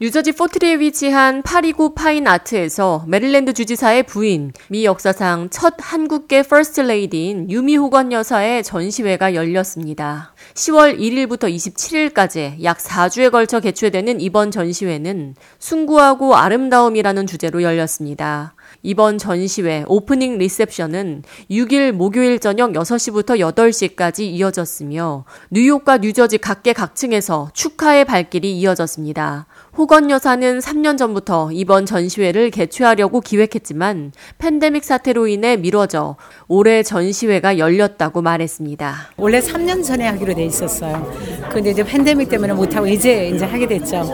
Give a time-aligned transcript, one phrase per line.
[0.00, 7.48] 뉴저지 포트리에 위치한 829 Fine Art에서 메릴랜드 주지사의 부인, 미 역사상 첫 한국계 퍼스트 레이디인
[7.48, 10.34] 유미 호건 여사의 전시회가 열렸습니다.
[10.54, 18.56] 10월 1일부터 27일까지 약 4주에 걸쳐 개최되는 이번 전시회는 숭고하고 아름다움이라는 주제로 열렸습니다.
[18.82, 28.04] 이번 전시회 오프닝 리셉션은 6일 목요일 저녁 6시부터 8시까지 이어졌으며 뉴욕과 뉴저지 각계 각층에서 축하의
[28.04, 29.46] 발길이 이어졌습니다.
[29.76, 36.14] 호건 여사는 3년 전부터 이번 전시회를 개최하려고 기획했지만 팬데믹 사태로 인해 미뤄져
[36.46, 38.94] 올해 전시회가 열렸다고 말했습니다.
[39.16, 41.12] 원래 3년 전에 하기로 돼 있었어요.
[41.50, 44.04] 근데 이제 팬데믹 때문에 못 하고 이제 이제 하게 됐죠.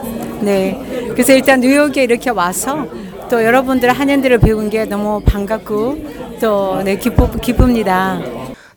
[0.41, 1.10] 네.
[1.12, 2.86] 그래서 일단 뉴욕에 이렇게 와서
[3.28, 8.19] 또 여러분들 한인들을 배운 게 너무 반갑고 또 네, 기쁘, 기쁩니다.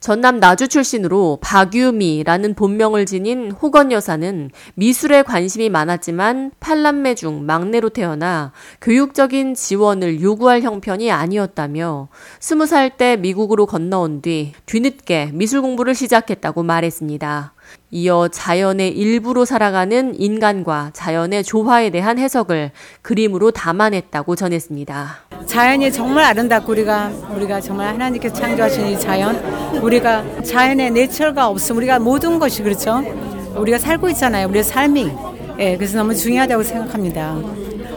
[0.03, 8.51] 전남 나주 출신으로 박유미라는 본명을 지닌 호건 여사는 미술에 관심이 많았지만 팔남매 중 막내로 태어나
[8.81, 12.09] 교육적인 지원을 요구할 형편이 아니었다며
[12.41, 17.53] 스무 살 때 미국으로 건너온 뒤 뒤늦게 미술 공부를 시작했다고 말했습니다.
[17.91, 25.17] 이어 자연의 일부로 살아가는 인간과 자연의 조화에 대한 해석을 그림으로 담아냈다고 전했습니다.
[25.45, 29.35] 자연이 정말 아름답고 우리가 우리가 정말 하나님께서 창조하신 이 자연,
[29.81, 33.03] 우리가 자연의 내철가 없으면 우리가 모든 것이 그렇죠.
[33.55, 34.47] 우리가 살고 있잖아요.
[34.47, 35.11] 우리의 삶이.
[35.59, 37.37] 예, 그래서 너무 중요하다고 생각합니다.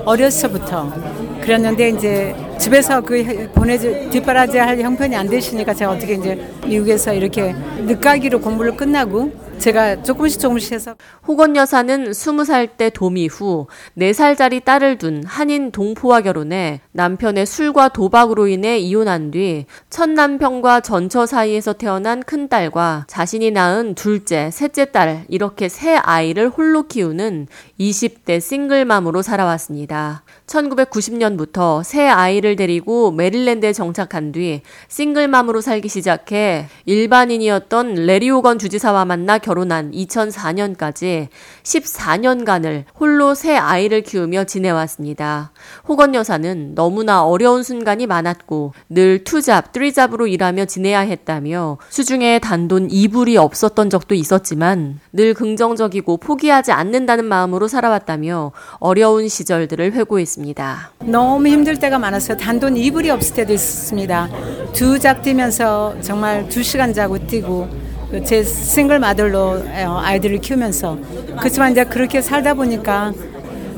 [0.05, 0.93] 어렸서부터
[1.41, 7.55] 그랬는데 이제 집에서 그 보내지 뒷바라지 할 형편이 안 되시니까 제가 어떻게 이제 미국에서 이렇게
[7.79, 10.95] 늦가기로 공부를 끝나고 제가 조금씩 조금씩 해서
[11.27, 13.67] 호건 여사는 20살 때 도미 후
[13.99, 21.25] 4살짜리 딸을 둔 한인 동포와 결혼해 남편의 술과 도박으로 인해 이혼한 뒤 첫 남편과 전처
[21.25, 27.47] 사이에서 태어난 큰딸과 자신이 낳은 둘째, 셋째 딸 이렇게 세 아이를 홀로 키우는
[27.81, 30.23] 20대 싱글맘으로 살아왔습니다.
[30.47, 39.39] 1990년부터 새 아이를 데리고 메릴랜드에 정착한 뒤 싱글맘으로 살기 시작해 일반인이었던 레리 오건 주지사와 만나
[39.47, 41.29] 결혼한 2004년까지
[41.63, 45.53] 14년간을 홀로 새 아이를 키우며 지내왔습니다.
[45.87, 53.37] 호건 여사는 너무나 어려운 순간이 많았고 늘 투잡, 쓰리잡으로 일하며 지내야 했다며 수중에 단돈 2불이
[53.37, 60.91] 없었던 적도 있었지만 늘 긍정적이고 포기하지 않는다는 마음으로 살아왔다며 어려운 시절들을 회고했습니다.
[61.05, 62.37] 너무 힘들 때가 많았어요.
[62.37, 64.29] 단돈 2불이 없을 때도 있었습니다.
[64.73, 67.86] 두잡 뛰면서 정말 두 시간 자고 뛰고
[68.25, 70.99] 제 싱글 마들로 아이들을 키우면서
[71.39, 73.13] 그렇지만 이제 그렇게 살다 보니까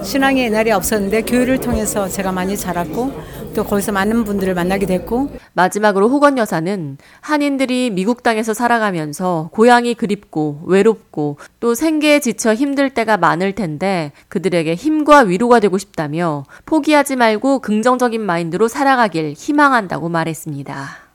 [0.03, 3.13] 신앙의 옛날이 없었는데 교회를 통해서 제가 많이 자랐고
[3.55, 10.61] 또 거기서 많은 분들을 만나게 됐고 마지막으로 호건 여사는 한인들이 미국 땅에서 살아가면서 고향이 그립고
[10.67, 17.61] 외롭고 또 생계에 지쳐 힘들 때가 많을 텐데 그들에게 힘과 위로가 되고 싶다며 포기하지 말고
[17.61, 21.08] 긍정적인 마인드로 살아가길 희망한다고 말했습니다.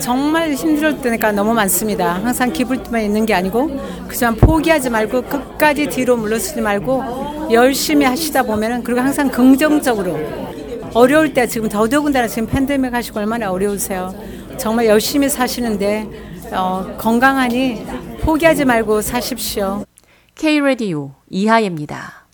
[0.00, 2.14] 정말 힘들 때니까 너무 많습니다.
[2.14, 3.70] 항상 기쁠 때만 있는 게 아니고
[4.08, 10.18] 그냥 포기하지 말고 끝까지 뒤로 물러서지 말고 열심히 하시다 보면은 그리고 항상 긍정적으로
[10.94, 14.14] 어려울 때 지금 더더군다나 지금 팬데믹 하시고 얼마나 어려우세요.
[14.56, 16.08] 정말 열심히 사시는데
[16.52, 17.86] 어, 건강하니
[18.22, 19.84] 포기하지 말고 사십시오.
[20.34, 22.27] K 라디오 이하예입니다.